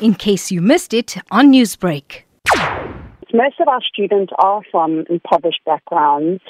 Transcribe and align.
in 0.00 0.14
case 0.14 0.50
you 0.50 0.60
missed 0.60 0.92
it 0.92 1.16
on 1.30 1.52
Newsbreak. 1.52 2.22
Most 3.32 3.60
of 3.60 3.68
our 3.68 3.80
students 3.82 4.32
are 4.38 4.62
from 4.70 5.04
impoverished 5.10 5.60
backgrounds. 5.64 6.42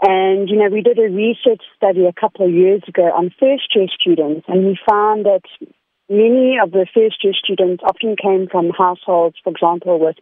And, 0.00 0.48
you 0.48 0.56
know, 0.56 0.68
we 0.70 0.80
did 0.80 0.98
a 0.98 1.10
research 1.10 1.62
study 1.76 2.06
a 2.06 2.12
couple 2.12 2.46
of 2.46 2.52
years 2.52 2.82
ago 2.86 3.10
on 3.16 3.30
first 3.38 3.74
year 3.74 3.86
students, 4.00 4.46
and 4.46 4.64
we 4.64 4.78
found 4.88 5.26
that 5.26 5.42
many 6.08 6.56
of 6.62 6.70
the 6.70 6.86
first 6.94 7.24
year 7.24 7.32
students 7.34 7.82
often 7.84 8.14
came 8.14 8.46
from 8.48 8.70
households, 8.70 9.36
for 9.42 9.50
example, 9.50 9.98
with 9.98 10.16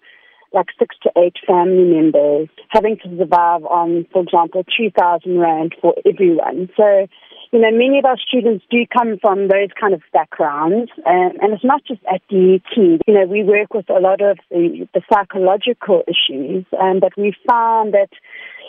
like 0.52 0.66
six 0.78 0.96
to 1.02 1.10
eight 1.16 1.36
family 1.46 1.84
members, 1.84 2.48
having 2.68 2.96
to 2.98 3.18
survive 3.18 3.64
on, 3.64 4.06
for 4.12 4.22
example, 4.22 4.64
2,000 4.76 5.38
Rand 5.38 5.74
for 5.80 5.94
everyone. 6.06 6.68
So, 6.76 7.06
you 7.52 7.60
know, 7.60 7.70
many 7.70 7.98
of 7.98 8.04
our 8.04 8.18
students 8.18 8.64
do 8.70 8.84
come 8.86 9.18
from 9.20 9.48
those 9.48 9.70
kind 9.78 9.94
of 9.94 10.02
backgrounds, 10.12 10.90
and, 11.04 11.38
and 11.40 11.52
it's 11.52 11.64
not 11.64 11.82
just 11.86 12.00
at 12.12 12.20
DUT. 12.28 12.76
You 12.76 13.14
know, 13.14 13.26
we 13.26 13.44
work 13.44 13.72
with 13.72 13.88
a 13.88 14.00
lot 14.00 14.20
of 14.20 14.38
the, 14.50 14.88
the 14.94 15.02
psychological 15.12 16.02
issues, 16.08 16.64
um, 16.80 17.00
but 17.00 17.12
we 17.16 17.34
found 17.46 17.94
that 17.94 18.10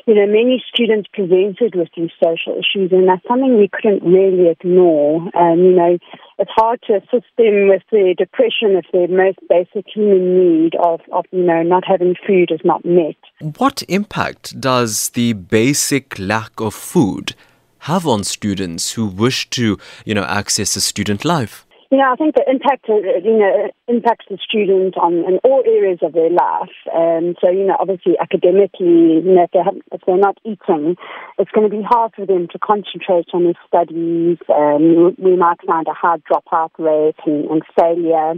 you 0.07 0.15
know, 0.15 0.25
many 0.25 0.63
students 0.73 1.09
presented 1.11 1.75
with 1.75 1.89
these 1.95 2.11
social 2.23 2.53
issues, 2.53 2.93
and 2.93 3.09
that's 3.09 3.27
something 3.27 3.57
we 3.57 3.69
couldn't 3.69 4.03
really 4.03 4.49
ignore. 4.49 5.29
And, 5.33 5.59
you 5.59 5.75
know, 5.75 5.97
it's 6.39 6.51
hard 6.55 6.81
to 6.87 6.95
assist 6.95 7.27
them 7.37 7.67
with 7.67 7.83
their 7.91 8.13
depression 8.13 8.75
if 8.75 8.85
their 8.91 9.07
most 9.07 9.39
basic 9.49 9.85
human 9.93 10.37
need 10.37 10.75
of, 10.75 11.01
of, 11.11 11.25
you 11.31 11.43
know, 11.43 11.63
not 11.63 11.83
having 11.85 12.15
food 12.25 12.51
is 12.51 12.61
not 12.63 12.85
met. 12.85 13.15
What 13.57 13.83
impact 13.87 14.59
does 14.59 15.09
the 15.09 15.33
basic 15.33 16.17
lack 16.19 16.59
of 16.59 16.73
food 16.73 17.35
have 17.79 18.07
on 18.07 18.23
students 18.23 18.93
who 18.93 19.05
wish 19.05 19.49
to, 19.51 19.77
you 20.05 20.13
know, 20.13 20.23
access 20.23 20.75
a 20.75 20.81
student 20.81 21.25
life? 21.25 21.66
You 21.89 21.99
know, 21.99 22.11
I 22.11 22.15
think 22.15 22.35
the 22.35 22.43
impact, 22.49 22.89
uh, 22.89 22.95
you 23.23 23.37
know, 23.39 23.71
impacts 23.87 24.25
the 24.29 24.37
student 24.43 24.97
on 24.97 25.23
in 25.23 25.39
all 25.45 25.63
areas 25.65 25.99
of 26.01 26.11
their 26.11 26.29
life. 26.29 26.75
And 26.93 27.37
so, 27.39 27.49
you 27.49 27.65
know, 27.65 27.77
obviously 27.79 28.19
academically, 28.19 29.23
you 29.23 29.35
know, 29.35 29.43
if, 29.43 29.51
they 29.51 29.95
if 29.95 30.01
they're 30.05 30.17
not 30.17 30.37
eating, 30.43 30.97
it's 31.39 31.51
going 31.51 31.69
to 31.69 31.75
be 31.75 31.81
hard 31.81 32.11
for 32.13 32.25
them 32.25 32.49
to 32.51 32.59
concentrate 32.59 33.27
on 33.33 33.45
their 33.45 33.59
studies. 33.65 34.37
Um, 34.51 35.15
we 35.17 35.37
might 35.37 35.63
find 35.65 35.87
a 35.87 35.93
high 35.93 36.17
dropout 36.27 36.71
rate 36.77 37.15
and, 37.25 37.45
and 37.45 37.61
failure. 37.79 38.35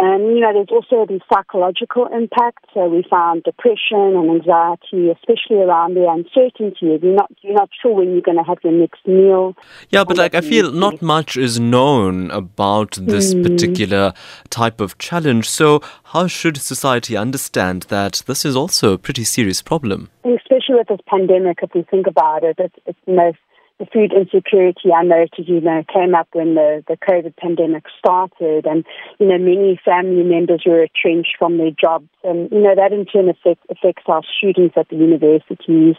And, 0.00 0.34
you 0.34 0.40
know, 0.40 0.52
there's 0.52 0.68
also 0.70 1.06
the 1.06 1.20
psychological 1.32 2.06
impact. 2.06 2.66
So 2.72 2.88
we 2.88 3.04
found 3.10 3.42
depression 3.42 4.14
and 4.16 4.30
anxiety, 4.30 5.10
especially 5.10 5.56
around 5.56 5.94
the 5.94 6.08
uncertainty. 6.08 7.00
You're 7.02 7.14
not, 7.14 7.32
you're 7.40 7.54
not 7.54 7.70
sure 7.82 7.94
when 7.94 8.12
you're 8.12 8.22
going 8.22 8.36
to 8.36 8.44
have 8.44 8.58
your 8.62 8.72
next 8.72 9.06
meal. 9.08 9.56
Yeah, 9.90 10.04
but 10.04 10.16
like 10.16 10.36
I 10.36 10.40
feel 10.40 10.70
not 10.70 11.02
much 11.02 11.36
is 11.36 11.58
known 11.58 12.30
about 12.30 12.92
this 12.92 13.34
mm. 13.34 13.42
particular 13.42 14.12
type 14.50 14.80
of 14.80 14.98
challenge. 14.98 15.48
So 15.48 15.82
how 16.04 16.28
should 16.28 16.56
society 16.58 17.16
understand 17.16 17.82
that 17.88 18.22
this 18.26 18.44
is 18.44 18.54
also 18.54 18.92
a 18.92 18.98
pretty 18.98 19.24
serious 19.24 19.62
problem? 19.62 20.10
Especially 20.24 20.76
with 20.76 20.88
this 20.88 21.00
pandemic, 21.08 21.58
if 21.62 21.70
we 21.74 21.82
think 21.82 22.06
about 22.06 22.44
it, 22.44 22.56
it's, 22.58 22.76
it's 22.86 22.98
the 23.04 23.14
most 23.14 23.38
the 23.78 23.86
food 23.86 24.12
insecurity 24.12 24.92
I 24.92 25.04
noted, 25.04 25.46
you 25.46 25.60
know, 25.60 25.84
came 25.92 26.14
up 26.14 26.28
when 26.32 26.54
the, 26.54 26.82
the 26.88 26.96
COVID 26.96 27.36
pandemic 27.36 27.84
started 27.98 28.66
and, 28.66 28.84
you 29.18 29.26
know, 29.26 29.38
many 29.38 29.80
family 29.84 30.24
members 30.24 30.64
were 30.66 30.80
retrenched 30.80 31.36
from 31.38 31.58
their 31.58 31.70
jobs 31.70 32.08
and, 32.24 32.50
you 32.50 32.60
know, 32.60 32.74
that 32.74 32.92
in 32.92 33.06
turn 33.06 33.28
affect, 33.28 33.64
affects 33.70 34.02
our 34.06 34.22
students 34.36 34.74
at 34.76 34.88
the 34.88 34.96
universities. 34.96 35.94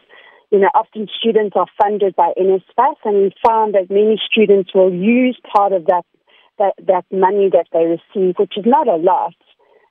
You 0.51 0.59
know, 0.59 0.69
often 0.75 1.07
students 1.19 1.55
are 1.55 1.67
funded 1.81 2.15
by 2.15 2.33
NSFAS 2.37 2.95
and 3.05 3.15
we 3.15 3.33
found 3.45 3.75
that 3.75 3.89
many 3.89 4.19
students 4.29 4.71
will 4.75 4.93
use 4.93 5.39
part 5.55 5.71
of 5.71 5.85
that, 5.85 6.03
that, 6.57 6.73
that 6.85 7.05
money 7.11 7.49
that 7.53 7.67
they 7.71 7.85
receive, 7.85 8.35
which 8.37 8.57
is 8.57 8.65
not 8.65 8.89
a 8.89 8.95
lot, 8.97 9.35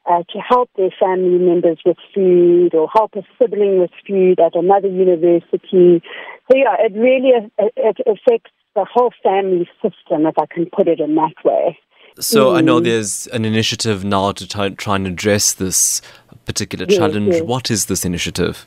uh, 0.09 0.23
to 0.31 0.39
help 0.39 0.71
their 0.77 0.91
family 0.99 1.39
members 1.39 1.79
with 1.85 1.97
food 2.15 2.75
or 2.75 2.89
help 2.93 3.15
a 3.15 3.23
sibling 3.39 3.81
with 3.81 3.91
food 4.07 4.41
at 4.41 4.55
another 4.55 4.89
university. 4.89 6.03
So, 6.51 6.57
yeah, 6.57 6.77
it 6.79 6.93
really 6.95 7.31
it 7.59 7.97
affects 8.07 8.51
the 8.75 8.87
whole 8.91 9.13
family 9.23 9.69
system, 9.83 10.27
if 10.27 10.39
I 10.39 10.47
can 10.47 10.67
put 10.67 10.89
it 10.89 11.01
in 11.01 11.15
that 11.17 11.35
way. 11.45 11.79
So, 12.21 12.53
mm. 12.53 12.59
I 12.59 12.61
know 12.61 12.81
mm. 12.81 12.85
there's 12.85 13.27
an 13.29 13.45
initiative 13.45 14.05
now 14.05 14.33
to 14.33 14.49
try, 14.49 14.71
try 14.71 14.97
and 14.97 15.07
address 15.07 15.53
this 15.53 16.01
particular 16.45 16.87
yes, 16.89 16.99
challenge. 16.99 17.35
Yes. 17.35 17.43
What 17.43 17.71
is 17.71 17.87
this 17.87 18.05
initiative? 18.05 18.67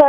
So, 0.00 0.06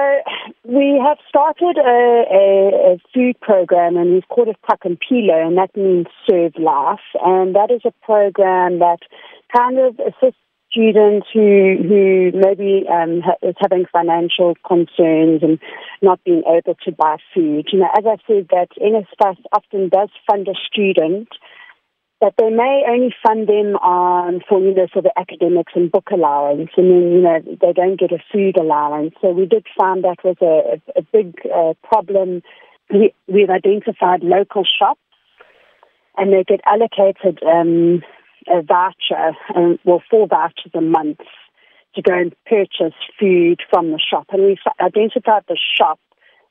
we 0.64 1.02
have 1.06 1.18
started 1.28 1.78
a, 1.78 2.26
a, 2.30 2.94
a, 2.94 2.98
food 3.14 3.40
program 3.40 3.96
and 3.96 4.14
we've 4.14 4.28
called 4.28 4.50
it 4.50 4.58
Phakimpilo, 4.70 4.86
and 4.86 5.00
Pilo, 5.00 5.48
and 5.48 5.58
that 5.58 5.76
means 5.78 6.08
serve 6.30 6.54
life. 6.58 7.00
And 7.24 7.56
that 7.56 7.72
is 7.72 7.82
a 7.86 7.94
program 8.06 8.80
that 8.80 9.00
kind 9.56 9.80
of 9.80 10.00
assist 10.00 10.38
students 10.78 11.28
who 11.34 11.76
who 11.82 12.32
maybe 12.34 12.86
um, 12.88 13.22
is 13.42 13.56
having 13.60 13.86
financial 13.92 14.54
concerns 14.66 15.42
and 15.42 15.60
not 16.02 16.24
being 16.24 16.44
able 16.48 16.76
to 16.86 16.92
buy 16.92 17.18
food. 17.34 17.68
You 17.72 17.80
know, 17.80 17.90
as 17.98 18.06
I 18.06 18.18
said, 18.28 18.48
that 18.52 18.70
NSFAS 18.80 19.38
often 19.52 19.90
does 19.90 20.10
fund 20.30 20.48
a 20.48 20.54
student, 20.72 21.30
but 22.22 22.34
they 22.38 22.50
may 22.50 22.84
only 22.88 23.14
fund 23.26 23.48
them 23.48 23.76
on 23.78 24.42
for 24.48 24.60
for 24.94 25.02
the 25.02 25.12
academics 25.18 25.74
and 25.76 25.92
book 25.92 26.10
allowance, 26.12 26.70
and 26.78 26.92
then 26.92 27.12
you 27.12 27.22
know 27.22 27.40
they 27.44 27.74
don't 27.74 28.00
get 28.00 28.12
a 28.12 28.20
food 28.32 28.58
allowance. 28.60 29.14
So 29.22 29.32
we 29.32 29.46
did 29.46 29.66
find 29.78 30.04
that 30.04 30.24
was 30.24 30.38
a, 30.42 30.78
a, 30.78 31.00
a 31.00 31.02
big 31.12 31.36
uh, 31.54 31.74
problem. 31.84 32.44
We, 32.92 33.14
we've 33.28 33.50
identified 33.50 34.22
local 34.22 34.64
shops, 34.64 35.02
and 36.18 36.32
they 36.32 36.44
get 36.44 36.62
allocated. 36.66 37.42
Um, 37.44 38.04
a 38.48 38.62
voucher, 38.62 39.36
well, 39.84 40.02
four 40.10 40.28
vouchers 40.28 40.72
a 40.74 40.82
month 40.82 41.20
to 41.96 42.02
go 42.02 42.14
and 42.14 42.36
purchase 42.46 42.96
food 43.20 43.60
from 43.70 43.92
the 43.92 44.00
shop. 44.00 44.26
And 44.32 44.44
we 44.44 44.58
identified 44.80 45.44
the 45.48 45.58
shop 45.78 46.00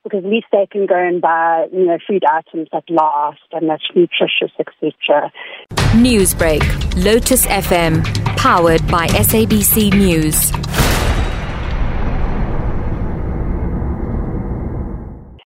because 0.03 0.25
at 0.25 0.31
least 0.31 0.47
they 0.53 0.67
can 0.71 0.87
go 0.87 0.97
and 0.97 1.21
buy, 1.21 1.67
you 1.73 1.87
know, 1.87 1.99
food 2.07 2.25
items 2.25 2.69
that 2.73 2.85
last 2.89 3.41
and 3.53 3.69
that's 3.69 3.83
nutritious, 3.95 4.53
etc. 4.59 5.33
Newsbreak, 5.95 6.63
Lotus 7.05 7.47
FM, 7.47 8.05
powered 8.37 8.87
by 8.89 9.09
SABC 9.09 9.93
News. 9.95 10.86